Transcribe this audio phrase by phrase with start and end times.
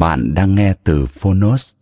[0.00, 1.72] Bạn đang nghe từ Phonos.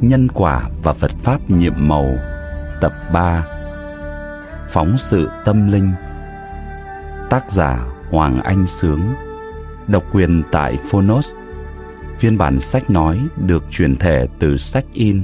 [0.00, 2.16] Nhân quả và Phật Pháp nhiệm màu,
[2.80, 3.46] Tập 3
[4.70, 5.92] Phóng sự tâm linh
[7.30, 9.00] Tác giả Hoàng Anh Sướng,
[9.88, 11.34] Độc quyền tại Phonos
[12.18, 15.22] Phiên bản sách nói được chuyển thể từ sách in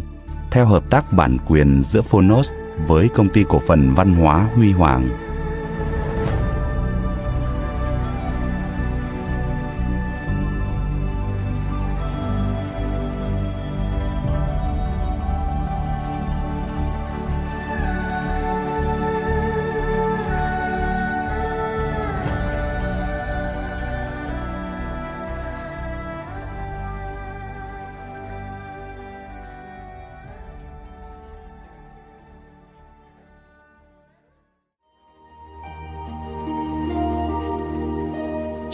[0.51, 2.53] theo hợp tác bản quyền giữa Phonos
[2.87, 5.26] với công ty cổ phần văn hóa Huy Hoàng.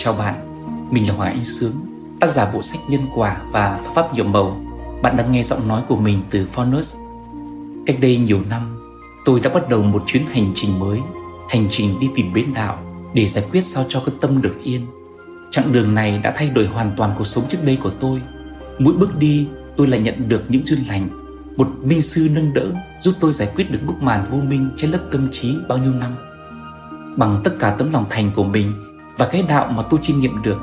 [0.05, 0.35] Chào bạn,
[0.91, 1.73] mình là Hoàng Anh Sướng,
[2.21, 4.61] tác giả bộ sách Nhân Quả và Pháp Pháp Nhiệm Màu.
[5.03, 6.97] Bạn đang nghe giọng nói của mình từ Phonus.
[7.87, 8.93] Cách đây nhiều năm,
[9.25, 11.01] tôi đã bắt đầu một chuyến hành trình mới,
[11.49, 12.79] hành trình đi tìm bến đạo
[13.15, 14.87] để giải quyết sao cho cái tâm được yên.
[15.51, 18.23] Chặng đường này đã thay đổi hoàn toàn cuộc sống trước đây của tôi.
[18.79, 19.47] Mỗi bước đi,
[19.77, 21.09] tôi lại nhận được những duyên lành,
[21.57, 24.89] một minh sư nâng đỡ giúp tôi giải quyết được bức màn vô minh che
[24.89, 26.17] lấp tâm trí bao nhiêu năm.
[27.17, 28.75] Bằng tất cả tấm lòng thành của mình
[29.17, 30.59] và cái đạo mà tôi chiêm nghiệm được,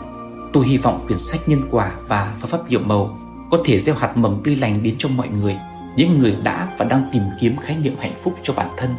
[0.53, 3.19] tôi hy vọng quyển sách nhân quả và pháp pháp diệu màu
[3.51, 5.57] có thể gieo hạt mầm tươi lành đến cho mọi người,
[5.95, 8.95] những người đã và đang tìm kiếm khái niệm hạnh phúc cho bản thân.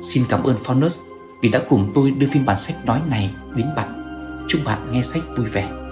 [0.00, 1.02] Xin cảm ơn Faunus
[1.42, 3.94] vì đã cùng tôi đưa phiên bản sách nói này đến bạn.
[4.48, 5.87] Chúc bạn nghe sách vui vẻ.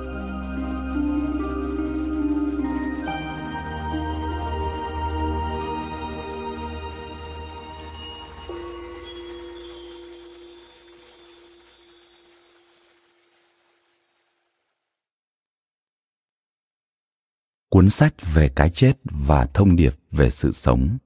[17.77, 20.99] Cuốn sách về cái chết và thông điệp về sự sống.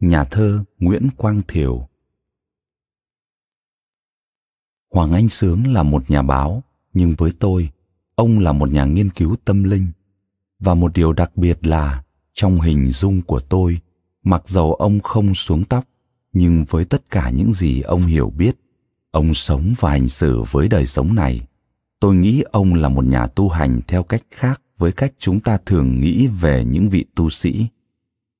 [0.00, 1.88] Nhà thơ Nguyễn Quang Thiều
[4.90, 6.62] Hoàng Anh Sướng là một nhà báo,
[6.92, 7.70] nhưng với tôi,
[8.14, 9.86] ông là một nhà nghiên cứu tâm linh.
[10.58, 13.80] Và một điều đặc biệt là, trong hình dung của tôi,
[14.22, 15.84] mặc dầu ông không xuống tóc,
[16.32, 18.56] nhưng với tất cả những gì ông hiểu biết,
[19.10, 21.46] ông sống và hành xử với đời sống này,
[22.00, 25.58] tôi nghĩ ông là một nhà tu hành theo cách khác với cách chúng ta
[25.66, 27.66] thường nghĩ về những vị tu sĩ.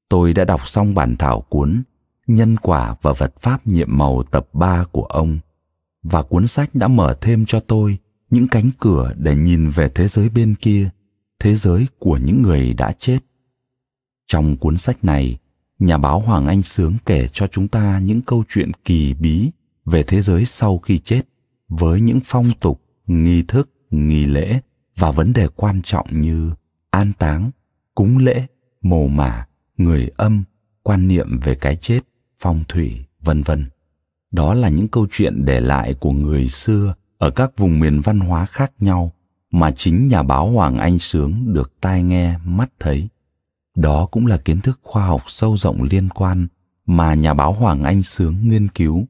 [0.08, 1.82] Tôi đã đọc xong bản thảo cuốn
[2.26, 5.38] Nhân quả và vật pháp nhiệm màu tập 3 của ông
[6.02, 7.98] và cuốn sách đã mở thêm cho tôi
[8.30, 10.90] những cánh cửa để nhìn về thế giới bên kia,
[11.38, 13.18] thế giới của những người đã chết.
[14.26, 15.38] Trong cuốn sách này,
[15.78, 19.50] nhà báo Hoàng Anh Sướng kể cho chúng ta những câu chuyện kỳ bí
[19.84, 21.22] về thế giới sau khi chết
[21.68, 24.60] với những phong tục, nghi thức, nghi lễ
[24.96, 26.52] và vấn đề quan trọng như
[26.90, 27.50] an táng,
[27.94, 28.46] cúng lễ,
[28.82, 29.46] mồ mả,
[29.76, 30.44] người âm,
[30.82, 32.00] quan niệm về cái chết,
[32.40, 33.66] phong thủy, vân vân.
[34.30, 38.20] Đó là những câu chuyện để lại của người xưa ở các vùng miền văn
[38.20, 39.12] hóa khác nhau
[39.50, 43.08] mà chính nhà báo Hoàng Anh Sướng được tai nghe, mắt thấy.
[43.76, 46.46] Đó cũng là kiến thức khoa học sâu rộng liên quan
[46.86, 49.06] mà nhà báo Hoàng Anh Sướng nghiên cứu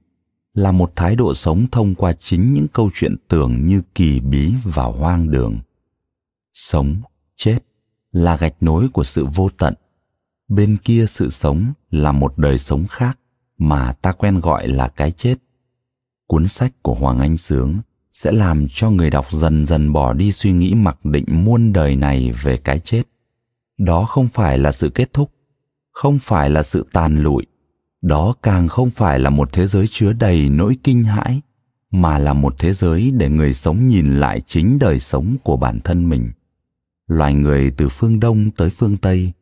[0.54, 4.54] là một thái độ sống thông qua chính những câu chuyện tưởng như kỳ bí
[4.64, 5.58] và hoang đường
[6.54, 7.02] sống,
[7.36, 7.58] chết
[8.12, 9.74] là gạch nối của sự vô tận.
[10.48, 13.18] Bên kia sự sống là một đời sống khác
[13.58, 15.34] mà ta quen gọi là cái chết.
[16.26, 17.80] Cuốn sách của hoàng anh sướng
[18.12, 21.96] sẽ làm cho người đọc dần dần bỏ đi suy nghĩ mặc định muôn đời
[21.96, 23.02] này về cái chết.
[23.78, 25.30] Đó không phải là sự kết thúc,
[25.92, 27.46] không phải là sự tàn lụi.
[28.02, 31.40] Đó càng không phải là một thế giới chứa đầy nỗi kinh hãi,
[31.90, 35.80] mà là một thế giới để người sống nhìn lại chính đời sống của bản
[35.80, 36.30] thân mình
[37.06, 39.32] loài người từ phương đông tới phương tây,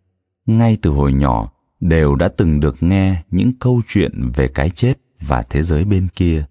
[0.46, 4.94] ngay từ hồi nhỏ đều đã từng được nghe những câu chuyện về cái chết
[5.20, 6.44] và thế giới bên kia.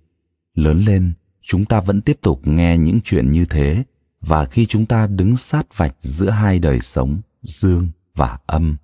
[0.56, 3.84] Lớn lên, chúng ta vẫn tiếp tục nghe những chuyện như thế,
[4.22, 8.78] và khi chúng ta đứng sát vạch giữa hai đời sống, dương và âm,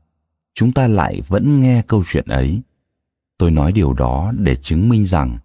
[0.54, 2.62] chúng ta lại vẫn nghe câu chuyện ấy.
[3.38, 5.38] Tôi nói điều đó để chứng minh rằng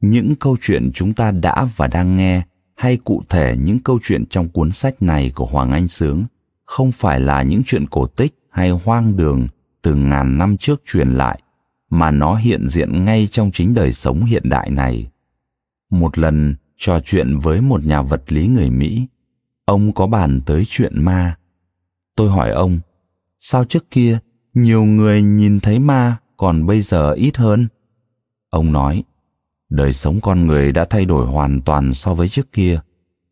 [0.00, 2.42] những câu chuyện chúng ta đã và đang nghe
[2.78, 6.24] hay cụ thể những câu chuyện trong cuốn sách này của hoàng anh sướng
[6.64, 9.48] không phải là những chuyện cổ tích hay hoang đường
[9.82, 11.42] từ ngàn năm trước truyền lại,
[11.90, 15.10] mà nó hiện diện ngay trong chính đời sống hiện đại này.
[15.90, 19.06] Một lần trò chuyện với một nhà vật lý người mỹ,
[19.64, 21.36] ông có bàn tới chuyện ma.
[22.16, 22.78] Tôi hỏi ông,
[23.40, 24.18] sao trước kia
[24.54, 27.68] nhiều người nhìn thấy ma còn bây giờ ít hơn?
[28.50, 29.04] Ông nói
[29.68, 32.80] đời sống con người đã thay đổi hoàn toàn so với trước kia.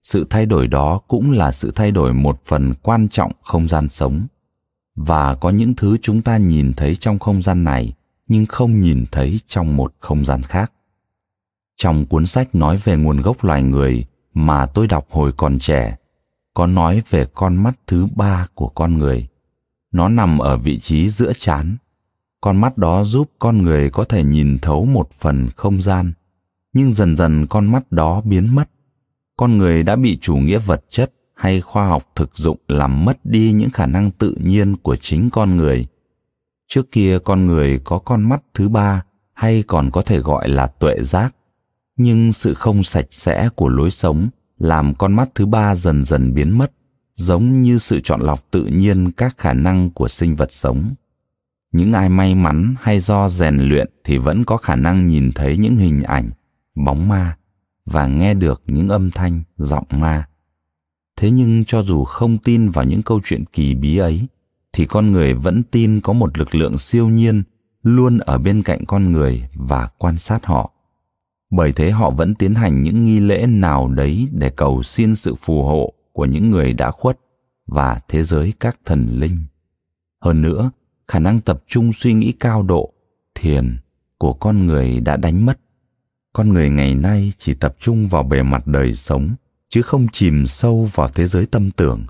[0.02, 3.88] Sự thay đổi đó cũng là sự thay đổi một phần quan trọng không gian
[3.88, 4.26] sống.
[4.94, 7.92] Và có những thứ chúng ta nhìn thấy trong không gian này,
[8.28, 10.72] nhưng không nhìn thấy trong một không gian khác.
[11.76, 14.04] Trong cuốn sách nói về nguồn gốc loài người
[14.34, 15.96] mà tôi đọc hồi còn trẻ,
[16.54, 19.28] có nói về con mắt thứ ba của con người.
[19.92, 21.76] Nó nằm ở vị trí giữa trán.
[22.40, 26.12] con mắt đó giúp con người có thể nhìn thấu một phần không gian
[26.76, 28.70] nhưng dần dần con mắt đó biến mất.
[29.36, 33.18] Con người đã bị chủ nghĩa vật chất hay khoa học thực dụng làm mất
[33.24, 35.86] đi những khả năng tự nhiên của chính con người.
[36.68, 40.66] Trước kia con người có con mắt thứ ba hay còn có thể gọi là
[40.66, 41.34] tuệ giác,
[41.96, 46.34] nhưng sự không sạch sẽ của lối sống làm con mắt thứ ba dần dần
[46.34, 46.72] biến mất,
[47.14, 50.94] giống như sự chọn lọc tự nhiên các khả năng của sinh vật sống.
[51.72, 55.56] Những ai may mắn hay do rèn luyện thì vẫn có khả năng nhìn thấy
[55.56, 56.30] những hình ảnh
[56.76, 57.36] bóng ma
[57.86, 60.28] và nghe được những âm thanh, giọng ma.
[61.16, 64.26] Thế nhưng cho dù không tin vào những câu chuyện kỳ bí ấy,
[64.72, 67.42] thì con người vẫn tin có một lực lượng siêu nhiên
[67.82, 70.72] luôn ở bên cạnh con người và quan sát họ.
[71.50, 75.34] Bởi thế họ vẫn tiến hành những nghi lễ nào đấy để cầu xin sự
[75.34, 77.18] phù hộ của những người đã khuất
[77.66, 79.38] và thế giới các thần linh.
[80.20, 80.70] Hơn nữa,
[81.08, 82.92] khả năng tập trung suy nghĩ cao độ,
[83.34, 83.76] thiền
[84.18, 85.58] của con người đã đánh mất
[86.36, 89.34] con người ngày nay chỉ tập trung vào bề mặt đời sống,
[89.68, 92.06] chứ không chìm sâu vào thế giới tâm tưởng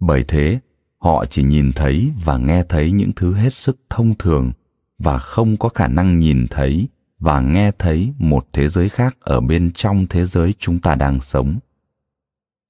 [0.00, 0.58] bởi thế,
[0.98, 4.52] họ chỉ nhìn thấy và nghe thấy những thứ hết sức thông thường
[4.98, 6.88] và không có khả năng nhìn thấy
[7.18, 11.20] và nghe thấy một thế giới khác ở bên trong thế giới chúng ta đang
[11.20, 11.58] sống.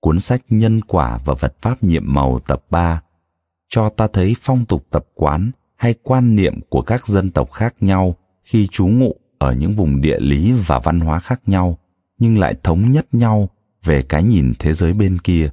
[0.01, 3.03] Cuốn sách Nhân quả và vật pháp nhiệm màu tập 3
[3.69, 7.75] cho ta thấy phong tục tập quán hay quan niệm của các dân tộc khác
[7.81, 11.79] nhau khi trú ngụ ở những vùng địa lý và văn hóa khác nhau
[12.19, 13.49] nhưng lại thống nhất nhau
[13.85, 15.51] về cái nhìn thế giới bên kia,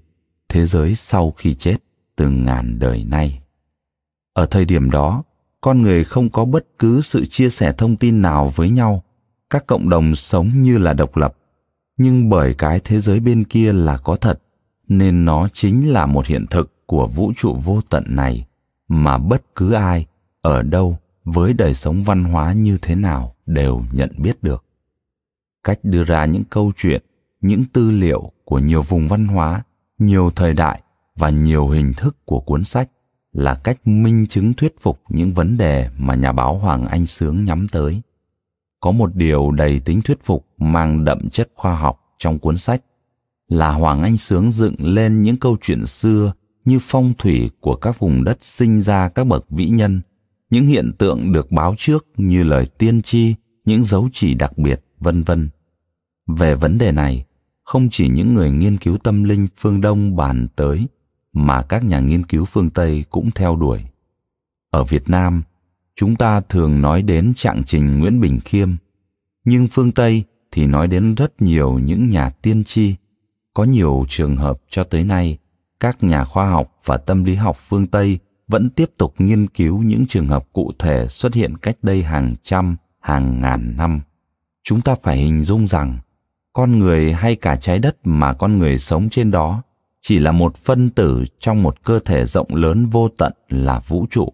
[0.50, 1.78] thế giới sau khi chết
[2.16, 3.42] từng ngàn đời nay.
[4.34, 5.24] Ở thời điểm đó,
[5.62, 9.04] con người không có bất cứ sự chia sẻ thông tin nào với nhau,
[9.50, 11.36] các cộng đồng sống như là độc lập,
[11.98, 14.40] nhưng bởi cái thế giới bên kia là có thật,
[14.88, 18.46] nên nó chính là một hiện thực của vũ trụ vô tận này
[18.88, 20.06] mà bất cứ ai
[20.42, 24.66] ở đâu với đời sống văn hóa như thế nào đều nhận biết được.
[25.64, 27.04] Cách đưa ra những câu chuyện,
[27.42, 29.64] những tư liệu của nhiều vùng văn hóa,
[29.98, 30.82] nhiều thời đại
[31.16, 32.90] và nhiều hình thức của cuốn sách
[33.32, 37.44] là cách minh chứng thuyết phục những vấn đề mà nhà báo hoàng anh sướng
[37.44, 38.02] nhắm tới.
[38.80, 42.82] Có một điều đầy tính thuyết phục mang đậm chất khoa học trong cuốn sách
[43.48, 46.34] là hoàng anh sướng dựng lên những câu chuyện xưa
[46.66, 50.02] như phong thủy của các vùng đất sinh ra các bậc vĩ nhân
[50.53, 54.86] những hiện tượng được báo trước như lời tiên tri, những dấu chỉ đặc biệt,
[55.00, 55.50] vân vân.
[56.27, 57.25] Về vấn đề này,
[57.63, 60.88] không chỉ những người nghiên cứu tâm linh phương đông bàn tới,
[61.33, 63.79] mà các nhà nghiên cứu phương tây cũng theo đuổi.
[64.72, 65.43] Ở việt nam,
[65.95, 68.69] chúng ta thường nói đến trạng trình nguyễn bình khiêm,
[69.45, 72.95] nhưng phương tây thì nói đến rất nhiều những nhà tiên tri.
[73.53, 75.38] Có nhiều trường hợp cho tới nay,
[75.79, 79.82] các nhà khoa học và tâm lý học phương tây vẫn tiếp tục nghiên cứu
[79.82, 84.02] những trường hợp cụ thể xuất hiện cách đây hàng trăm, hàng ngàn năm.
[84.64, 86.00] Chúng ta phải hình dung rằng,
[86.54, 89.62] con người hay cả trái đất mà con người sống trên đó
[90.02, 94.06] chỉ là một phân tử trong một cơ thể rộng lớn vô tận là vũ
[94.10, 94.34] trụ.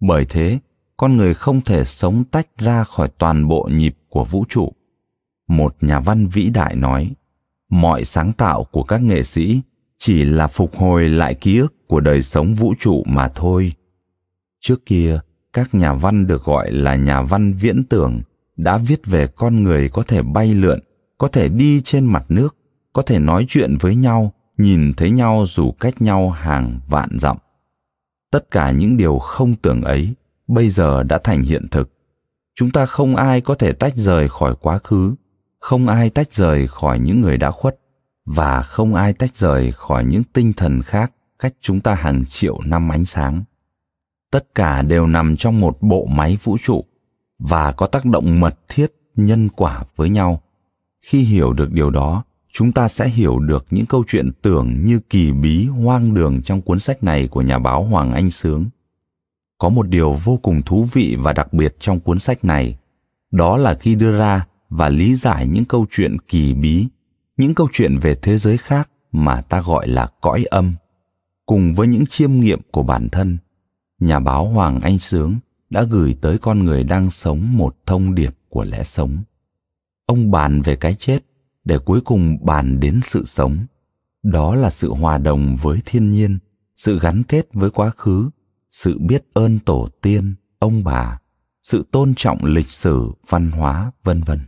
[0.00, 0.58] Bởi thế,
[0.96, 4.72] con người không thể sống tách ra khỏi toàn bộ nhịp của vũ trụ.
[5.48, 7.12] Một nhà văn vĩ đại nói,
[7.68, 9.60] mọi sáng tạo của các nghệ sĩ
[10.04, 13.72] chỉ là phục hồi lại ký ức của đời sống vũ trụ mà thôi.
[14.60, 15.20] Trước kia,
[15.52, 18.20] các nhà văn được gọi là nhà văn viễn tưởng
[18.56, 20.80] đã viết về con người có thể bay lượn,
[21.18, 22.56] có thể đi trên mặt nước,
[22.92, 27.36] có thể nói chuyện với nhau, nhìn thấy nhau dù cách nhau hàng vạn dặm.
[28.30, 30.14] Tất cả những điều không tưởng ấy
[30.48, 31.92] bây giờ đã thành hiện thực.
[32.54, 35.14] Chúng ta không ai có thể tách rời khỏi quá khứ,
[35.60, 37.78] không ai tách rời khỏi những người đã khuất
[38.24, 42.60] và không ai tách rời khỏi những tinh thần khác cách chúng ta hàng triệu
[42.64, 43.44] năm ánh sáng.
[44.30, 46.84] Tất cả đều nằm trong một bộ máy vũ trụ
[47.38, 48.86] và có tác động mật thiết,
[49.16, 50.42] nhân quả với nhau.
[51.02, 55.00] Khi hiểu được điều đó, chúng ta sẽ hiểu được những câu chuyện tưởng như
[55.10, 58.64] kỳ bí hoang đường trong cuốn sách này của nhà báo hoàng anh sướng.
[59.58, 62.78] Có một điều vô cùng thú vị và đặc biệt trong cuốn sách này,
[63.30, 66.86] đó là khi đưa ra và lý giải những câu chuyện kỳ bí
[67.36, 70.74] những câu chuyện về thế giới khác mà ta gọi là cõi âm,
[71.46, 73.38] cùng với những chiêm nghiệm của bản thân,
[73.98, 75.38] nhà báo hoàng anh sướng
[75.70, 79.22] đã gửi tới con người đang sống một thông điệp của lẽ sống.
[80.06, 81.18] Ông bàn về cái chết
[81.64, 83.66] để cuối cùng bàn đến sự sống.
[84.22, 86.38] Đó là sự hòa đồng với thiên nhiên,
[86.76, 88.30] sự gắn kết với quá khứ,
[88.70, 91.18] sự biết ơn tổ tiên, ông bà,
[91.62, 94.40] sự tôn trọng lịch sử, văn hóa, vân vân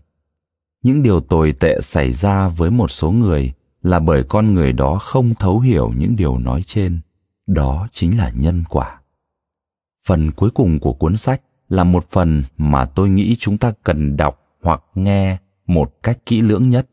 [0.85, 4.99] những điều tồi tệ xảy ra với một số người là bởi con người đó
[4.99, 7.00] không thấu hiểu những điều nói trên.
[7.47, 9.00] Đó chính là nhân quả.
[10.07, 14.17] Phần cuối cùng của cuốn sách là một phần mà tôi nghĩ chúng ta cần
[14.17, 15.37] đọc hoặc nghe
[15.67, 16.88] một cách kỹ lưỡng nhất.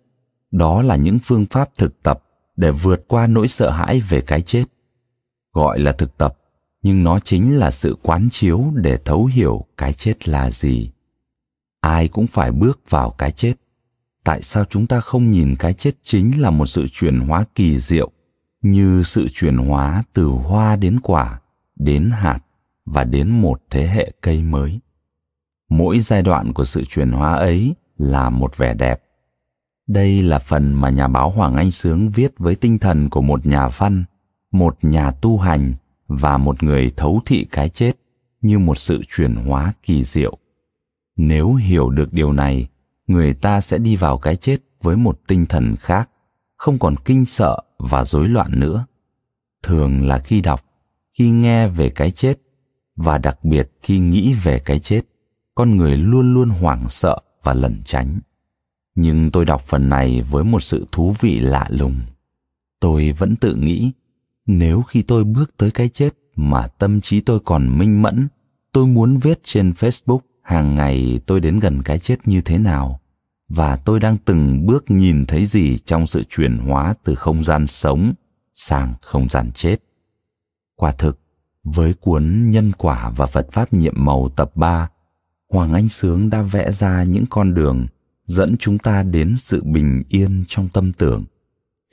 [0.51, 2.23] Đó là những phương pháp thực tập
[2.55, 4.63] để vượt qua nỗi sợ hãi về cái chết.
[5.53, 6.37] Gọi là thực tập,
[6.81, 10.91] nhưng nó chính là sự quán chiếu để thấu hiểu cái chết là gì.
[11.81, 13.53] Ai cũng phải bước vào cái chết
[14.23, 17.79] tại sao chúng ta không nhìn cái chết chính là một sự chuyển hóa kỳ
[17.79, 18.11] diệu,
[18.61, 21.41] như sự chuyển hóa từ hoa đến quả,
[21.75, 22.39] đến hạt
[22.85, 24.79] và đến một thế hệ cây mới?
[25.69, 29.03] Mỗi giai đoạn của sự chuyển hóa ấy là một vẻ đẹp.
[29.87, 33.45] Đây là phần mà nhà báo hoàng anh sướng viết với tinh thần của một
[33.45, 34.03] nhà văn,
[34.51, 35.73] một nhà tu hành
[36.07, 37.93] và một người thấu thị cái chết
[38.41, 40.37] như một sự chuyển hóa kỳ diệu.
[41.17, 42.67] Nếu hiểu được điều này
[43.11, 46.09] người ta sẽ đi vào cái chết với một tinh thần khác,
[46.57, 48.85] không còn kinh sợ và rối loạn nữa.
[49.63, 50.61] Thường là khi đọc,
[51.13, 52.39] khi nghe về cái chết,
[52.95, 55.01] và đặc biệt khi nghĩ về cái chết,
[55.55, 58.19] con người luôn luôn hoảng sợ và lẩn tránh.
[58.95, 61.99] Nhưng tôi đọc phần này với một sự thú vị lạ lùng.
[62.79, 63.91] Tôi vẫn tự nghĩ,
[64.45, 68.27] nếu khi tôi bước tới cái chết mà tâm trí tôi còn minh mẫn,
[68.71, 73.00] tôi muốn viết trên facebook hàng ngày tôi đến gần cái chết như thế nào
[73.55, 77.67] và tôi đang từng bước nhìn thấy gì trong sự chuyển hóa từ không gian
[77.67, 78.13] sống
[78.53, 79.77] sang không gian chết
[80.75, 81.19] quả thực
[81.63, 84.89] với cuốn nhân quả và phật pháp nhiệm màu tập 3,
[85.49, 87.87] Hoàng Anh Sướng đã vẽ ra những con đường
[88.25, 91.23] dẫn chúng ta đến sự bình yên trong tâm tưởng.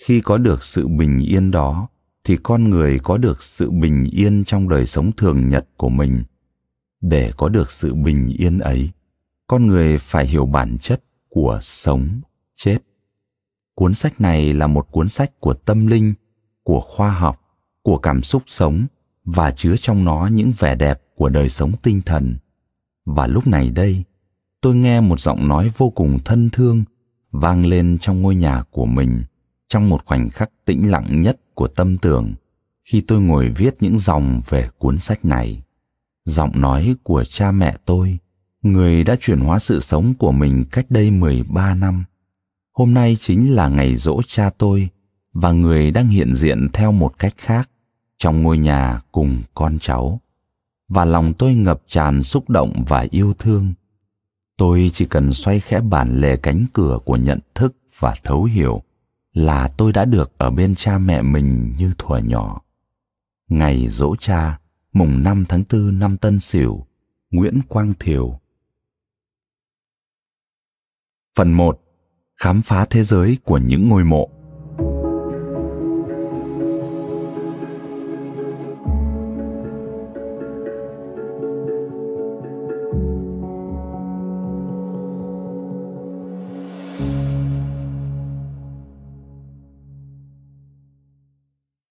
[0.06, 1.88] Khi có được sự bình yên đó,
[2.24, 6.24] thì con người có được sự bình yên trong đời sống thường nhật của mình.
[7.00, 8.90] Để có được sự bình yên ấy,
[9.46, 12.20] con người phải hiểu bản chất của sống,
[12.56, 12.78] chết.
[13.74, 16.14] Cuốn sách này là một cuốn sách của tâm linh,
[16.62, 17.40] của khoa học,
[17.82, 18.86] của cảm xúc sống
[19.24, 22.36] và chứa trong nó những vẻ đẹp của đời sống tinh thần.
[23.04, 24.04] Và lúc này đây,
[24.60, 26.84] tôi nghe một giọng nói vô cùng thân thương
[27.30, 29.24] vang lên trong ngôi nhà của mình
[29.68, 32.34] trong một khoảnh khắc tĩnh lặng nhất của tâm tưởng
[32.84, 35.62] khi tôi ngồi viết những dòng về cuốn sách này.
[36.24, 38.18] Giọng nói của cha mẹ tôi,
[38.62, 42.04] người đã chuyển hóa sự sống của mình cách đây 13 năm.
[42.72, 44.88] Hôm nay chính là ngày dỗ cha tôi
[45.32, 47.70] và người đang hiện diện theo một cách khác
[48.18, 50.20] trong ngôi nhà cùng con cháu.
[50.88, 53.74] Và lòng tôi ngập tràn xúc động và yêu thương
[54.58, 58.82] tôi chỉ cần xoay khẽ bản lề cánh cửa của nhận thức và thấu hiểu
[59.32, 62.62] là tôi đã được ở bên cha mẹ mình như thuở nhỏ.
[63.48, 64.58] Ngày dỗ cha,
[64.92, 66.86] mùng 5 tháng 4 năm Tân Sửu,
[67.30, 68.40] Nguyễn Quang Thiều.
[71.38, 71.80] Phần 1.
[72.40, 74.28] Khám phá thế giới của những ngôi mộ.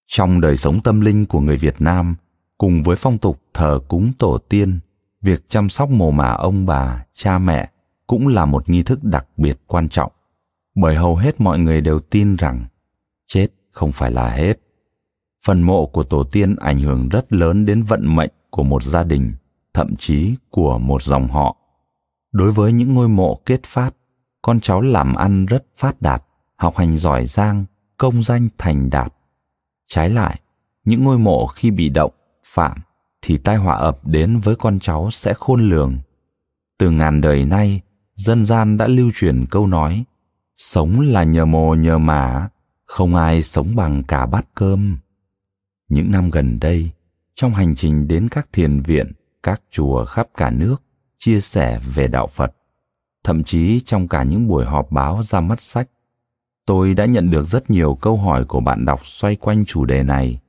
[0.06, 2.16] Trong đời sống tâm linh của người Việt Nam,
[2.58, 4.80] cùng với phong tục thờ cúng tổ tiên,
[5.22, 7.70] việc chăm sóc mồ mả ông bà, cha mẹ
[8.08, 10.12] cũng là một nghi thức đặc biệt quan trọng.
[10.74, 12.66] bởi hầu hết mọi người đều tin rằng
[13.26, 14.60] chết không phải là hết.
[15.46, 19.04] Phần mộ của tổ tiên ảnh hưởng rất lớn đến vận mệnh của một gia
[19.04, 19.34] đình,
[19.74, 21.56] thậm chí của một dòng họ.
[22.32, 23.94] Đối với những ngôi mộ kết phát,
[24.42, 26.24] con cháu làm ăn rất phát đạt,
[26.56, 27.64] học hành giỏi giang,
[27.96, 29.14] công danh thành đạt.
[29.86, 30.40] Trái lại,
[30.84, 32.12] những ngôi mộ khi bị động,
[32.46, 32.78] phạm
[33.22, 35.98] thì tai họa ập đến với con cháu sẽ khôn lường.
[36.78, 37.80] Từ ngàn đời nay,
[38.18, 40.04] dân gian đã lưu truyền câu nói
[40.56, 42.48] sống là nhờ mồ nhờ mả,
[42.84, 44.98] không ai sống bằng cả bát cơm.
[45.88, 46.90] Những năm gần đây,
[47.34, 50.82] trong hành trình đến các thiền viện, các chùa khắp cả nước,
[51.18, 52.52] chia sẻ về đạo Phật,
[53.24, 55.88] thậm chí trong cả những buổi họp báo ra mắt sách,
[56.66, 60.02] tôi đã nhận được rất nhiều câu hỏi của bạn đọc xoay quanh chủ đề
[60.02, 60.40] này.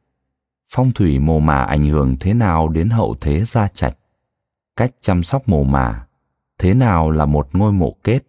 [0.69, 3.97] Phong thủy mồ mả ảnh hưởng thế nào đến hậu thế gia trạch?
[4.75, 6.05] Cách chăm sóc mồ mả,
[6.60, 8.20] thế nào là một ngôi mộ kết?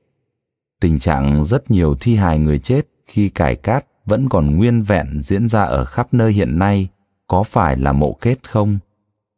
[0.81, 5.23] Tình trạng rất nhiều thi hài người chết khi cải cát vẫn còn nguyên vẹn
[5.23, 6.89] diễn ra ở khắp nơi hiện nay,
[7.27, 8.79] có phải là mộ kết không?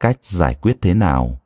[0.00, 1.38] Cách giải quyết thế nào?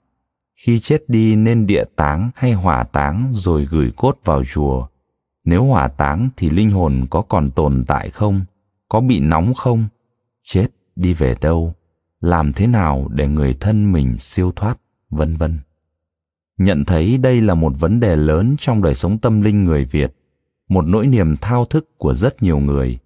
[0.56, 4.86] Khi chết đi nên địa táng hay hỏa táng rồi gửi cốt vào chùa?
[5.44, 8.44] Nếu hỏa táng thì linh hồn có còn tồn tại không?
[8.88, 9.88] Có bị nóng không?
[10.44, 11.74] Chết đi về đâu?
[12.20, 14.78] Làm thế nào để người thân mình siêu thoát?
[15.10, 15.58] Vân vân.
[16.58, 20.16] Nhận thấy đây là một vấn đề lớn trong đời sống tâm linh người Việt,
[20.68, 22.98] một nỗi niềm thao thức của rất nhiều người.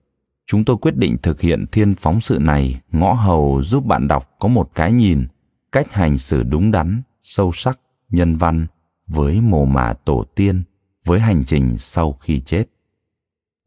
[0.47, 4.30] Chúng tôi quyết định thực hiện thiên phóng sự này ngõ hầu giúp bạn đọc
[4.38, 5.26] có một cái nhìn,
[5.73, 7.80] cách hành xử đúng đắn, sâu sắc,
[8.11, 8.66] nhân văn
[9.07, 10.62] với mồ mả tổ tiên,
[11.04, 12.64] với hành trình sau khi chết.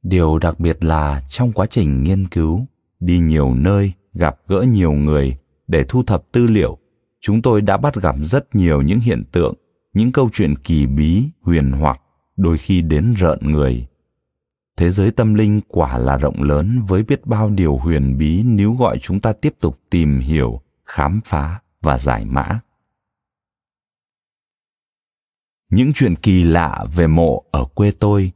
[0.03, 2.65] Điều đặc biệt là trong quá trình nghiên cứu,
[2.99, 5.37] đi nhiều nơi, gặp gỡ nhiều người
[5.67, 6.77] để thu thập tư liệu,
[7.21, 9.53] chúng tôi đã bắt gặp rất nhiều những hiện tượng
[9.93, 12.01] những câu chuyện kỳ bí, huyền hoặc,
[12.35, 13.87] đôi khi đến rợn người.
[14.77, 18.73] Thế giới tâm linh quả là rộng lớn với biết bao điều huyền bí nếu
[18.73, 22.59] gọi chúng ta tiếp tục tìm hiểu, khám phá và giải mã.
[25.69, 28.31] Những chuyện kỳ lạ về mộ ở quê tôi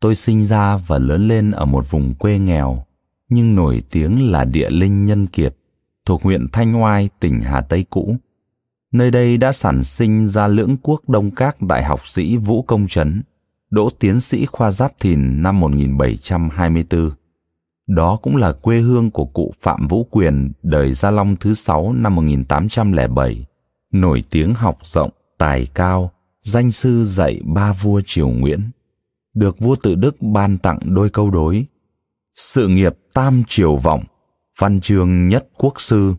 [0.00, 2.84] Tôi sinh ra và lớn lên ở một vùng quê nghèo,
[3.28, 5.56] nhưng nổi tiếng là địa linh nhân kiệt,
[6.04, 8.16] thuộc huyện Thanh Oai, tỉnh Hà Tây cũ.
[8.92, 12.86] Nơi đây đã sản sinh ra lưỡng quốc đông các đại học sĩ Vũ Công
[12.88, 13.22] Trấn,
[13.70, 17.10] đỗ tiến sĩ khoa giáp thìn năm 1724.
[17.86, 21.92] Đó cũng là quê hương của cụ Phạm Vũ Quyền đời Gia Long thứ sáu
[21.92, 23.46] năm 1807,
[23.92, 26.10] nổi tiếng học rộng, tài cao,
[26.42, 28.70] danh sư dạy ba vua triều Nguyễn
[29.36, 31.66] được vua tự Đức ban tặng đôi câu đối.
[32.34, 34.04] Sự nghiệp tam triều vọng,
[34.58, 36.14] văn chương nhất quốc sư.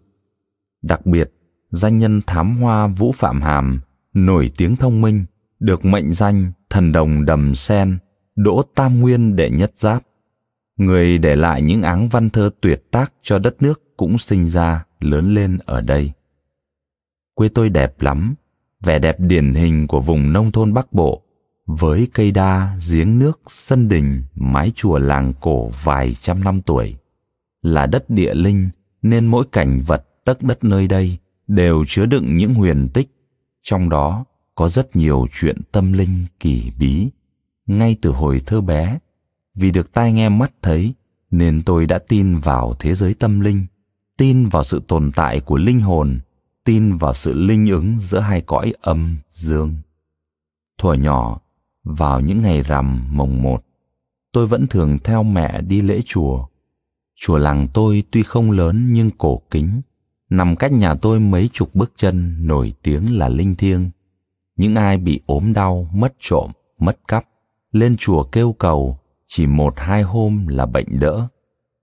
[0.82, 1.32] Đặc biệt,
[1.72, 3.82] danh nhân thám hoa Vũ Phạm Hàm,
[4.14, 5.26] nổi tiếng thông minh,
[5.60, 7.98] được mệnh danh thần đồng đầm sen,
[8.36, 10.04] đỗ tam nguyên đệ nhất giáp.
[10.78, 14.86] Người để lại những áng văn thơ tuyệt tác cho đất nước cũng sinh ra,
[15.00, 16.12] lớn lên ở đây.
[17.34, 18.36] Quê tôi đẹp lắm,
[18.84, 21.27] vẻ đẹp điển hình của vùng nông thôn Bắc Bộ
[21.68, 26.96] với cây đa, giếng nước, sân đình, mái chùa làng cổ vài trăm năm tuổi.
[27.62, 28.70] Là đất địa linh
[29.02, 33.10] nên mỗi cảnh vật tấc đất nơi đây đều chứa đựng những huyền tích,
[33.62, 34.26] trong đó
[34.56, 37.08] có rất nhiều chuyện tâm linh kỳ bí.
[37.66, 39.00] Ngay từ hồi thơ bé,
[39.56, 40.94] vì được tai nghe mắt thấy
[41.32, 43.66] nên tôi đã tin vào thế giới tâm linh,
[44.18, 46.20] tin vào sự tồn tại của linh hồn,
[46.64, 49.76] tin vào sự linh ứng giữa hai cõi âm, dương.
[50.78, 51.40] Thuở nhỏ,
[51.90, 53.64] vào những ngày rằm mồng một,
[54.34, 56.46] tôi vẫn thường theo mẹ đi lễ chùa.
[57.16, 59.82] Chùa làng tôi tuy không lớn nhưng cổ kính,
[60.30, 63.90] nằm cách nhà tôi mấy chục bước chân nổi tiếng là linh thiêng.
[64.56, 67.26] Những ai bị ốm đau, mất trộm, mất cắp,
[67.72, 71.28] lên chùa kêu cầu, chỉ một hai hôm là bệnh đỡ.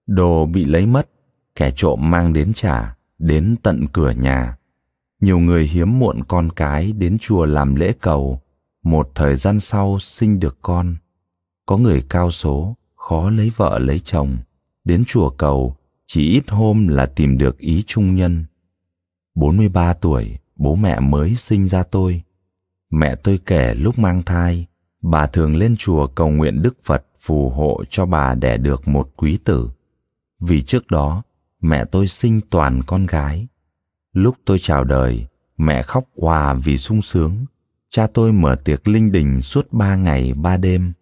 [0.07, 1.09] Đồ bị lấy mất,
[1.57, 4.57] kẻ trộm mang đến trả, đến tận cửa nhà.
[5.21, 8.41] Nhiều người hiếm muộn con cái đến chùa làm lễ cầu,
[8.85, 10.97] một thời gian sau sinh được con,
[11.67, 14.37] có người cao số, khó lấy vợ lấy chồng,
[14.85, 18.45] đến chùa cầu, chỉ ít hôm là tìm được ý trung nhân.
[19.35, 22.23] 43 tuổi, bố mẹ mới sinh ra tôi.
[22.91, 24.67] Mẹ tôi kể lúc mang thai,
[25.03, 29.11] bà thường lên chùa cầu nguyện đức phật phù hộ cho bà đẻ được một
[29.17, 29.71] quý tử.
[30.41, 31.23] Vì trước đó,
[31.61, 33.47] mẹ tôi sinh toàn con gái.
[34.13, 37.47] Lúc tôi chào đời, mẹ khóc hòa vì sung sướng
[37.95, 40.93] cha tôi mở tiệc linh đình suốt ba ngày ba đêm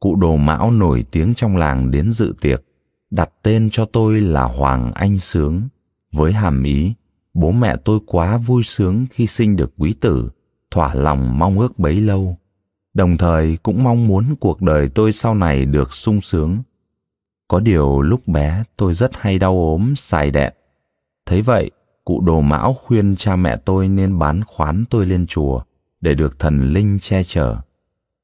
[0.00, 2.62] cụ đồ mão nổi tiếng trong làng đến dự tiệc,
[3.10, 5.68] đặt tên cho tôi là Hoàng Anh Sướng,
[6.12, 6.94] với hàm ý
[7.34, 10.30] bố mẹ tôi quá vui sướng khi sinh được quý tử,
[10.70, 12.38] thỏa lòng mong ước bấy lâu.
[12.94, 16.62] Đồng thời cũng mong muốn cuộc đời tôi sau này được sung sướng.
[17.48, 20.52] Có điều lúc bé tôi rất hay đau ốm, xài đẹn.
[21.26, 21.70] Thấy vậy,
[22.04, 25.62] cụ đồ mão khuyên cha mẹ tôi nên bán khoán tôi lên chùa
[26.06, 27.56] để được thần linh che chở.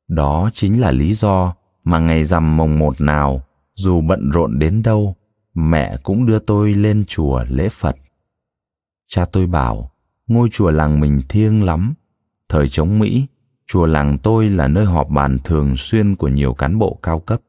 [0.08, 3.42] Đó chính là lý do mà ngày rằm mồng một nào,
[3.74, 5.16] dù bận rộn đến đâu,
[5.54, 7.96] mẹ cũng đưa tôi lên chùa lễ Phật.
[9.08, 9.90] Cha tôi bảo,
[10.26, 11.94] ngôi chùa làng mình thiêng lắm.
[12.48, 13.26] Thời chống Mỹ,
[13.66, 17.40] chùa làng tôi là nơi họp bàn thường xuyên của nhiều cán bộ cao cấp.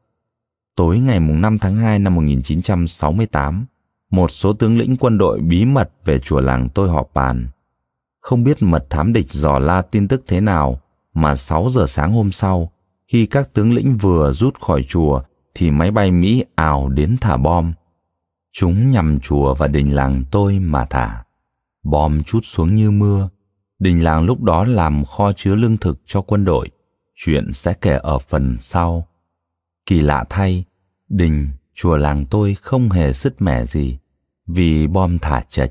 [0.76, 3.66] Tối ngày 5 tháng 2 năm 1968,
[4.10, 7.48] một số tướng lĩnh quân đội bí mật về chùa làng tôi họp bàn.
[8.24, 10.80] Không biết mật thám địch dò la tin tức thế nào,
[11.14, 12.72] mà 6 giờ sáng hôm sau,
[13.08, 15.22] khi các tướng lĩnh vừa rút khỏi chùa
[15.54, 17.72] thì máy bay Mỹ ảo đến thả bom.
[18.52, 21.24] Chúng nhằm chùa và đình làng tôi mà thả.
[21.82, 23.28] Bom chút xuống như mưa.
[23.78, 26.70] Đình làng lúc đó làm kho chứa lương thực cho quân đội.
[27.14, 29.08] Chuyện sẽ kể ở phần sau.
[29.86, 30.64] Kỳ lạ thay,
[31.08, 33.98] đình, chùa làng tôi không hề sứt mẻ gì
[34.46, 35.70] vì bom thả chạch.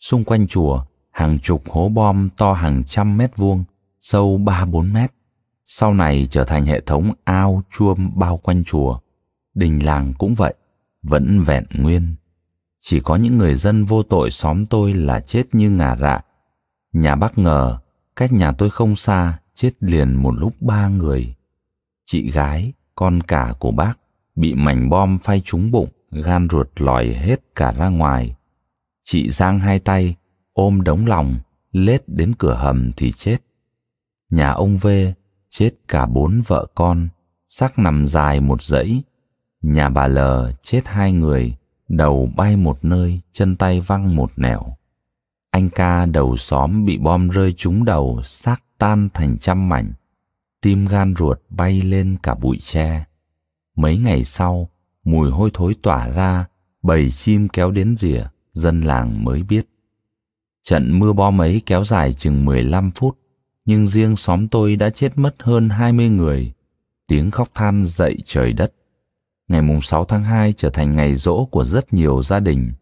[0.00, 3.64] Xung quanh chùa, hàng chục hố bom to hàng trăm mét vuông,
[4.00, 5.12] sâu ba bốn mét.
[5.66, 8.98] Sau này trở thành hệ thống ao chuông bao quanh chùa.
[9.54, 10.54] Đình làng cũng vậy,
[11.02, 12.14] vẫn vẹn nguyên.
[12.80, 16.20] Chỉ có những người dân vô tội xóm tôi là chết như ngà rạ.
[16.92, 17.78] Nhà bác ngờ,
[18.16, 21.34] cách nhà tôi không xa, chết liền một lúc ba người.
[22.06, 23.94] Chị gái, con cả của bác,
[24.34, 28.36] bị mảnh bom phay trúng bụng, gan ruột lòi hết cả ra ngoài.
[29.04, 30.14] Chị giang hai tay,
[30.52, 31.38] ôm đống lòng,
[31.72, 33.36] lết đến cửa hầm thì chết.
[34.30, 34.88] Nhà ông V
[35.48, 37.08] chết cả bốn vợ con,
[37.48, 39.02] xác nằm dài một dãy.
[39.62, 40.18] Nhà bà L
[40.62, 41.56] chết hai người,
[41.88, 44.76] đầu bay một nơi, chân tay văng một nẻo.
[45.50, 49.92] Anh ca đầu xóm bị bom rơi trúng đầu, xác tan thành trăm mảnh.
[50.60, 53.04] Tim gan ruột bay lên cả bụi tre.
[53.76, 54.68] Mấy ngày sau,
[55.04, 56.44] mùi hôi thối tỏa ra,
[56.82, 59.66] bầy chim kéo đến rìa, dân làng mới biết.
[60.64, 63.18] Trận mưa bom ấy kéo dài chừng 15 phút,
[63.64, 66.52] nhưng riêng xóm tôi đã chết mất hơn 20 người.
[67.06, 68.72] Tiếng khóc than dậy trời đất.
[69.48, 72.72] Ngày mùng 6 tháng 2 trở thành ngày rỗ của rất nhiều gia đình.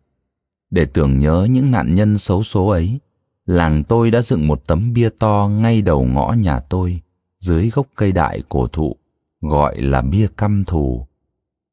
[0.71, 3.01] Để tưởng nhớ những nạn nhân xấu số ấy,
[3.47, 7.01] làng tôi đã dựng một tấm bia to ngay đầu ngõ nhà tôi,
[7.39, 8.97] dưới gốc cây đại cổ thụ,
[9.41, 11.07] gọi là bia căm thù.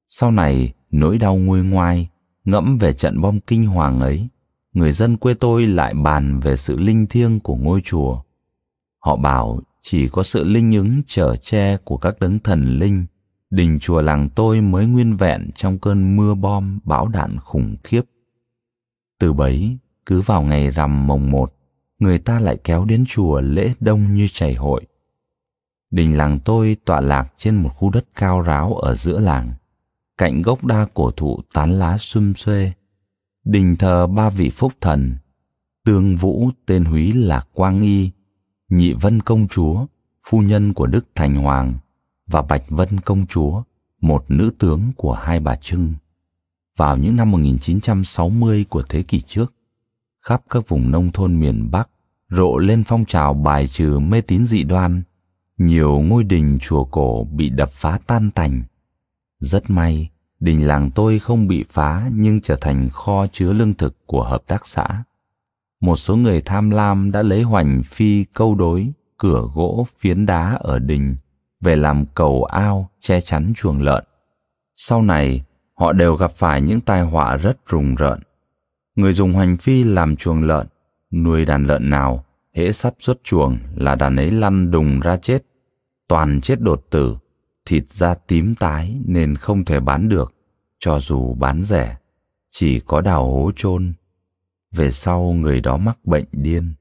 [0.07, 2.09] Sau này, nỗi đau nguôi ngoai,
[2.45, 4.27] ngẫm về trận bom kinh hoàng ấy,
[4.77, 8.21] người dân quê tôi lại bàn về sự linh thiêng của ngôi chùa.
[8.99, 13.05] Họ bảo chỉ có sự linh ứng trở che của các đấng thần linh,
[13.49, 18.01] đình chùa làng tôi mới nguyên vẹn trong cơn mưa bom bão đạn khủng khiếp.
[19.19, 21.53] Từ bấy, cứ vào ngày rằm mồng một,
[21.99, 24.85] người ta lại kéo đến chùa lễ đông như chảy hội.
[25.91, 29.53] Đình làng tôi tọa lạc trên một khu đất cao ráo ở giữa làng,
[30.17, 32.71] cạnh gốc đa cổ thụ tán lá xum xuê.
[33.49, 35.15] Đình thờ ba vị phúc thần,
[35.85, 38.11] tương vũ tên húy là Quang Y,
[38.69, 39.85] Nhị Vân Công Chúa,
[40.27, 41.73] phu nhân của Đức Thành Hoàng,
[42.27, 43.63] và Bạch Vân Công Chúa,
[44.01, 45.93] một nữ tướng của hai bà Trưng.
[46.77, 49.53] Vào những năm 1960 của thế kỷ trước,
[50.21, 51.89] khắp các vùng nông thôn miền Bắc
[52.29, 55.03] rộ lên phong trào bài trừ mê tín dị đoan.
[55.57, 58.63] Nhiều ngôi đình chùa cổ bị đập phá tan tành.
[59.39, 63.97] Rất may, đình làng tôi không bị phá nhưng trở thành kho chứa lương thực
[64.05, 65.03] của hợp tác xã
[65.81, 70.57] một số người tham lam đã lấy hoành phi câu đối cửa gỗ phiến đá
[70.59, 71.15] ở đình
[71.61, 74.03] về làm cầu ao che chắn chuồng lợn.
[74.75, 78.19] Sau này, họ đều gặp phải những tai họa rất rùng rợn.
[78.95, 80.67] Người dùng hoành phi làm chuồng lợn,
[81.11, 85.45] nuôi đàn lợn nào, hễ sắp xuất chuồng là đàn ấy lăn đùng ra chết,
[86.07, 87.15] toàn chết đột tử,
[87.67, 90.33] thịt da tím tái nên không thể bán được,
[90.79, 91.97] cho dù bán rẻ,
[92.51, 93.93] chỉ có đào hố chôn
[94.71, 96.73] về sau người đó mắc bệnh điên.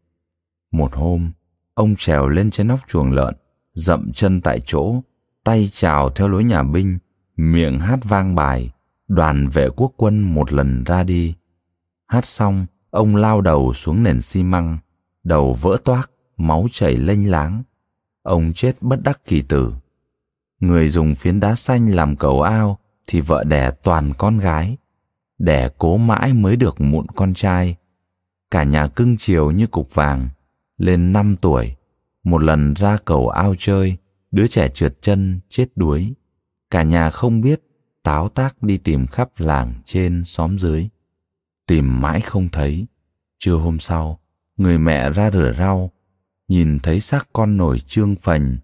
[0.70, 1.32] Một hôm,
[1.74, 3.34] ông trèo lên trên nóc chuồng lợn,
[3.74, 5.00] dậm chân tại chỗ,
[5.44, 6.98] tay chào theo lối nhà binh,
[7.36, 8.72] miệng hát vang bài,
[9.08, 11.34] đoàn vệ quốc quân một lần ra đi.
[12.06, 14.78] Hát xong, ông lao đầu xuống nền xi măng,
[15.24, 17.62] đầu vỡ toác, máu chảy lênh láng.
[18.22, 19.72] Ông chết bất đắc kỳ tử.
[20.60, 24.76] Người dùng phiến đá xanh làm cầu ao thì vợ đẻ toàn con gái.
[25.38, 27.76] Đẻ cố mãi mới được mụn con trai
[28.50, 30.28] cả nhà cưng chiều như cục vàng.
[30.78, 31.76] Lên năm tuổi,
[32.24, 33.96] một lần ra cầu ao chơi,
[34.30, 36.14] đứa trẻ trượt chân, chết đuối,
[36.70, 37.60] Cả nhà không biết,
[38.02, 40.88] táo tác đi tìm khắp làng trên xóm dưới.
[41.66, 42.86] Tìm mãi không thấy.
[43.38, 44.20] Trưa hôm sau,
[44.56, 45.90] người mẹ ra rửa rau,
[46.48, 48.56] nhìn thấy xác con nổi trương phành,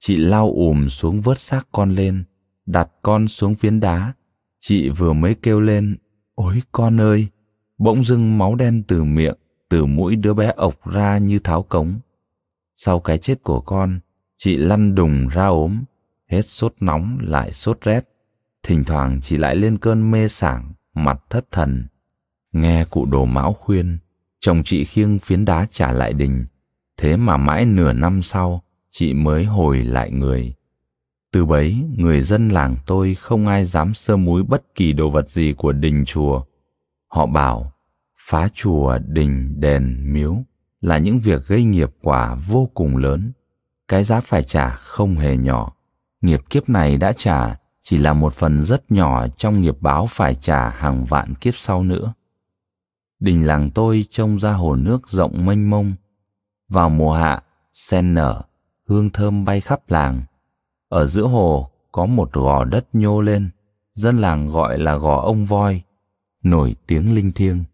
[0.00, 2.24] chị lao ùm xuống vớt xác con lên,
[2.66, 4.12] đặt con xuống phiến đá.
[4.60, 5.96] Chị vừa mới kêu lên,
[6.34, 7.28] ôi con ơi,
[7.78, 9.36] bỗng dưng máu đen từ miệng,
[9.68, 12.00] từ mũi đứa bé ộc ra như tháo cống.
[12.76, 14.00] Sau cái chết của con,
[14.36, 15.84] chị lăn đùng ra ốm,
[16.28, 18.08] hết sốt nóng lại sốt rét.
[18.62, 21.86] Thỉnh thoảng chị lại lên cơn mê sảng, mặt thất thần.
[22.52, 23.98] Nghe cụ đồ mão khuyên,
[24.40, 26.46] chồng chị khiêng phiến đá trả lại đình.
[26.96, 30.54] Thế mà mãi nửa năm sau, chị mới hồi lại người.
[31.32, 35.30] Từ bấy, người dân làng tôi không ai dám sơ múi bất kỳ đồ vật
[35.30, 36.42] gì của đình chùa.
[37.08, 37.72] Họ bảo,
[38.18, 40.36] phá chùa, đình, đền, miếu
[40.80, 43.32] là những việc gây nghiệp quả vô cùng lớn.
[43.88, 45.72] Cái giá phải trả không hề nhỏ.
[46.20, 50.34] Nghiệp kiếp này đã trả chỉ là một phần rất nhỏ trong nghiệp báo phải
[50.34, 52.12] trả hàng vạn kiếp sau nữa.
[53.20, 55.94] Đình làng tôi trông ra hồ nước rộng mênh mông.
[56.68, 58.42] Vào mùa hạ, sen nở,
[58.90, 60.22] hương thơm bay khắp làng.
[60.88, 63.50] Ở giữa hồ có một gò đất nhô lên,
[63.94, 65.82] dân làng gọi là gò ông voi,
[66.42, 67.64] nổi tiếng linh thiêng.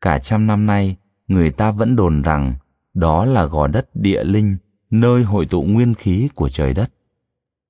[0.00, 0.96] Cả trăm năm nay,
[1.28, 2.54] người ta vẫn đồn rằng
[2.94, 4.56] đó là gò đất địa linh,
[4.90, 6.92] nơi hội tụ nguyên khí của trời đất.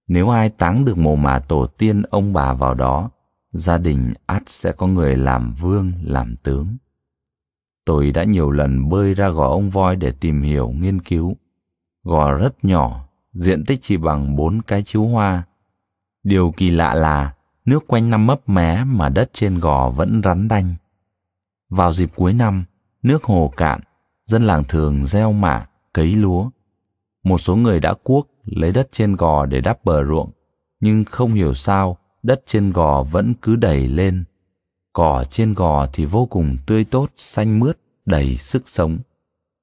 [0.09, 3.11] Nếu ai táng được mồ mả tổ tiên ông bà vào đó,
[3.53, 6.77] gia đình ắt sẽ có người làm vương, làm tướng.
[7.85, 11.37] Tôi đã nhiều lần bơi ra gò ông voi để tìm hiểu, nghiên cứu.
[12.05, 15.43] Gò rất nhỏ, diện tích chỉ bằng bốn cái chiếu hoa.
[16.23, 17.35] Điều kỳ lạ là
[17.65, 20.75] nước quanh năm mấp mé mà đất trên gò vẫn rắn đanh.
[21.71, 22.65] Vào dịp cuối năm,
[23.03, 23.81] nước hồ cạn,
[24.25, 26.51] dân làng thường gieo mạ, cấy lúa.
[27.25, 30.31] Một số người đã cuốc lấy đất trên gò để đắp bờ ruộng,
[30.81, 34.25] nhưng không hiểu sao đất trên gò vẫn cứ đầy lên.
[34.93, 38.99] Cỏ trên gò thì vô cùng tươi tốt, xanh mướt, đầy sức sống.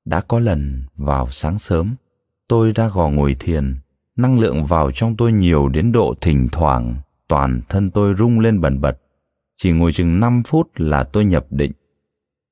[0.06, 1.96] Đã có lần vào sáng sớm,
[2.50, 3.76] tôi ra gò ngồi thiền,
[4.16, 6.96] năng lượng vào trong tôi nhiều đến độ thỉnh thoảng
[7.28, 9.02] toàn thân tôi rung lên bần bật.
[9.58, 11.72] Chỉ ngồi chừng 5 phút là tôi nhập định.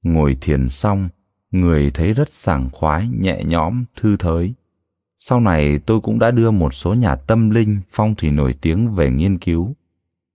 [0.04, 1.10] Ngồi thiền xong,
[1.52, 4.54] người thấy rất sảng khoái, nhẹ nhõm, thư thới.
[5.20, 8.96] Sau này tôi cũng đã đưa một số nhà tâm linh phong thủy nổi tiếng
[8.96, 9.76] về nghiên cứu.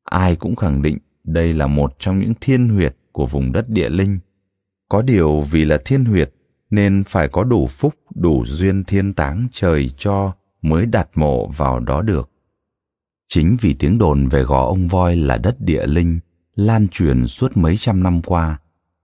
[0.05, 3.89] Ai cũng khẳng định đây là một trong những thiên huyệt của vùng đất địa
[3.89, 4.19] linh.
[4.89, 6.35] Có điều vì là thiên huyệt
[6.73, 10.33] nên phải có đủ phúc, đủ duyên thiên táng trời cho
[10.63, 12.31] mới đặt mộ vào đó được.
[13.29, 16.21] Chính vì tiếng đồn về gò ông voi là đất địa linh
[16.55, 18.59] lan truyền suốt mấy trăm năm qua,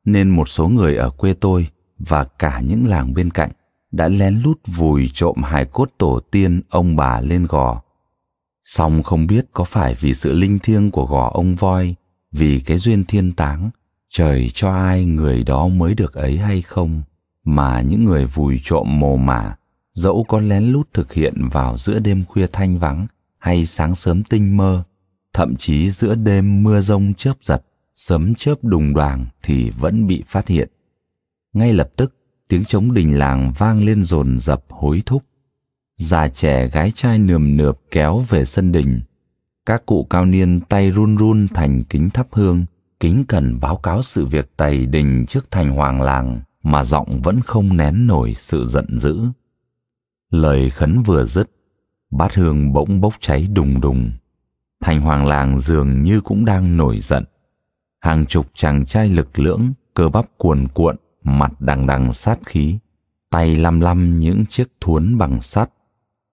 [0.05, 3.51] nên một số người ở quê tôi và cả những làng bên cạnh
[3.91, 7.83] đã lén lút vùi trộm hài cốt tổ tiên ông bà lên gò.
[8.65, 11.95] Song không biết có phải vì sự linh thiêng của gò ông voi,
[12.33, 13.71] vì cái duyên thiên táng,
[14.09, 17.03] trời cho ai người đó mới được ấy hay không,
[17.49, 19.57] mà những người vùi trộm mồ mả,
[19.93, 23.07] dẫu có lén lút thực hiện vào giữa đêm khuya thanh vắng
[23.39, 24.83] hay sáng sớm tinh mơ,
[25.33, 27.63] thậm chí giữa đêm mưa rông chớp giật,
[27.97, 30.69] sấm chớp đùng đoàng thì vẫn bị phát hiện.
[31.53, 32.15] Ngay lập tức,
[32.49, 35.23] tiếng trống đình làng vang lên rồn dập hối thúc.
[35.97, 39.01] Già trẻ gái trai nườm nượp kéo về sân đình.
[39.67, 42.65] Các cụ cao niên tay run run thành kính thắp hương,
[43.01, 47.41] kính cần báo cáo sự việc tày đình trước thành hoàng làng mà giọng vẫn
[47.41, 49.21] không nén nổi sự giận dữ.
[50.31, 51.51] Lời khấn vừa dứt,
[52.11, 54.13] bát hương bỗng bốc cháy đùng đùng.
[54.81, 57.25] Thành hoàng làng dường như cũng đang nổi giận.
[58.01, 62.79] Hàng chục chàng trai lực lưỡng, cơ bắp cuồn cuộn, mặt đằng đằng sát khí,
[63.31, 65.71] tay lăm lăm những chiếc thuốn bằng sắt,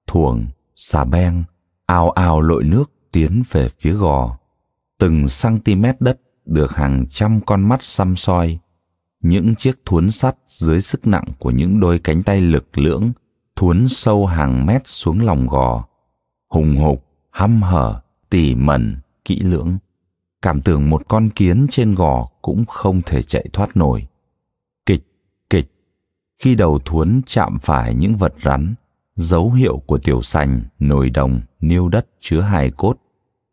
[0.08, 1.44] thuồng, xà beng,
[1.86, 4.38] ao ao lội nước tiến về phía gò.
[5.00, 8.60] Từng cm đất được hàng trăm con mắt xăm soi.
[9.28, 13.12] Những chiếc thuấn sắt dưới sức nặng của những đôi cánh tay lực lưỡng
[13.56, 15.86] thuấn sâu hàng mét xuống lòng gò.
[16.50, 19.78] Hùng hục, hăm hở, tỉ mẩn, kỹ lưỡng.
[20.42, 24.08] Cảm tưởng một con kiến trên gò cũng không thể chạy thoát nổi.
[24.86, 25.04] Kịch,
[25.50, 25.72] kịch.
[26.40, 28.76] Khi đầu thuấn chạm phải những vật rắn,
[29.16, 32.98] dấu hiệu của tiểu sành, nồi đồng, niêu đất chứa hài cốt,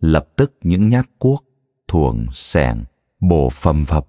[0.00, 1.44] lập tức những nhát cuốc,
[1.88, 2.85] thuồng, sẻng,
[3.20, 4.06] bổ phầm phập.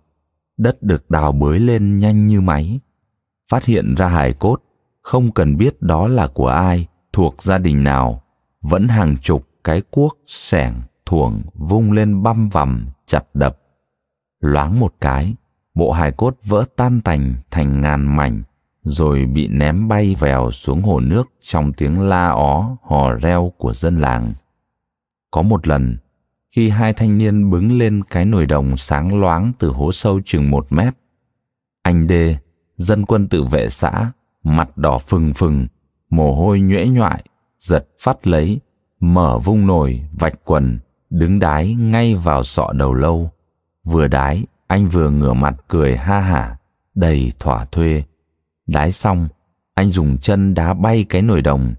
[0.58, 2.80] Đất được đào bới lên nhanh như máy.
[3.52, 4.62] Phát hiện ra hài cốt,
[5.02, 8.24] không cần biết đó là của ai, thuộc gia đình nào,
[8.62, 13.60] vẫn hàng chục cái cuốc, sẻng, thuồng vung lên băm vằm, chặt đập.
[14.40, 15.36] Loáng một cái,
[15.76, 18.44] bộ hài cốt vỡ tan tành thành ngàn mảnh,
[18.84, 23.74] rồi bị ném bay vèo xuống hồ nước trong tiếng la ó hò reo của
[23.74, 24.34] dân làng.
[25.32, 25.98] Có một lần,
[26.54, 30.52] khi hai thanh niên bứng lên cái nồi đồng sáng loáng từ hố sâu chừng
[30.52, 30.94] một mét,
[31.82, 32.38] anh Đê,
[32.78, 34.12] dân quân tự vệ xã,
[34.44, 35.68] mặt đỏ phừng phừng,
[36.10, 37.24] mồ hôi nhuễ nhoại,
[37.60, 38.60] giật phát lấy,
[39.00, 43.32] mở vung nồi, vạch quần, đứng đái ngay vào sọ đầu lâu.
[43.84, 46.58] Vừa đái, anh vừa ngửa mặt cười ha hả,
[46.96, 48.04] đầy thỏa thuê.
[48.68, 49.28] Đái xong,
[49.74, 51.74] anh dùng chân đá bay cái nồi đồng.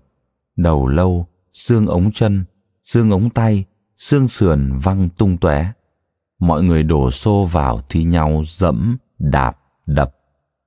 [0.57, 2.45] Đầu lâu, xương ống chân,
[2.85, 3.65] xương ống tay,
[4.05, 5.67] xương sườn văng tung tóe.
[6.39, 10.17] Mọi người đổ xô vào thi nhau dẫm, đạp, đập.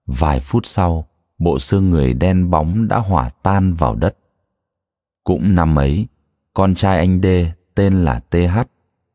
[0.05, 4.17] Vài phút sau, bộ xương người đen bóng đã hỏa tan vào đất.
[5.23, 6.07] Cũng năm ấy,
[6.53, 8.59] con trai anh Đê tên là TH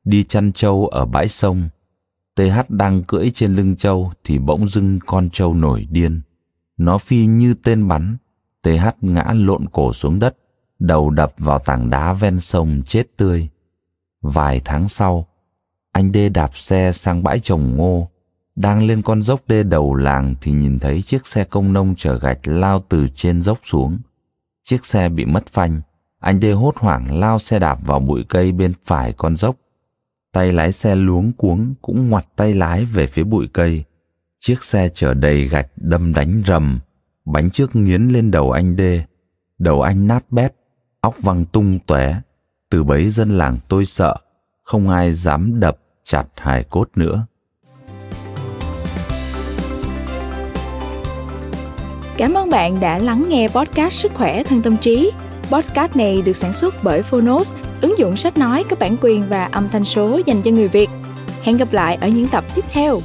[0.05, 1.69] đi chăn trâu ở bãi sông.
[2.37, 6.21] TH đang cưỡi trên lưng trâu thì bỗng dưng con trâu nổi điên.
[6.77, 8.17] Nó phi như tên bắn,
[8.63, 10.37] TH ngã lộn cổ xuống đất,
[10.79, 13.49] đầu đập vào tảng đá ven sông chết tươi.
[14.23, 15.27] Vài tháng sau,
[15.93, 18.09] anh Đê đạp xe sang bãi trồng ngô,
[18.57, 22.19] đang lên con dốc đê đầu làng thì nhìn thấy chiếc xe công nông chở
[22.19, 23.99] gạch lao từ trên dốc xuống.
[24.63, 25.81] Chiếc xe bị mất phanh,
[26.19, 29.57] anh Đê hốt hoảng lao xe đạp vào bụi cây bên phải con dốc.
[30.33, 33.85] Tay lái xe luống cuống cũng ngoặt tay lái về phía bụi cây.
[34.41, 36.81] Chiếc xe chở đầy gạch đâm đánh rầm,
[37.25, 39.05] bánh trước nghiến lên đầu anh Đê.
[39.59, 40.55] Đầu anh nát bét,
[41.01, 42.15] óc văng tung tóe.
[42.73, 44.17] Từ bấy dân làng tôi sợ,
[44.63, 47.27] không ai dám đập chặt hài cốt nữa.
[52.17, 55.11] Cảm ơn bạn đã lắng nghe podcast Sức khỏe thân tâm trí.
[55.51, 59.45] Podcast này được sản xuất bởi Phonos, ứng dụng sách nói có bản quyền và
[59.45, 60.91] âm thanh số dành cho người Việt.
[61.43, 63.01] Hẹn gặp lại ở những tập tiếp theo.